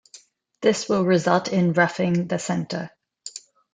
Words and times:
This 0.61 0.89
will 0.89 1.05
result 1.05 1.49
in 1.49 1.73
roughing 1.73 2.25
the 2.27 2.39
center. 2.39 2.89